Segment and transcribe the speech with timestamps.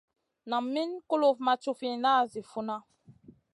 [0.49, 2.77] Nam Min kulufn ma cufina zi funa.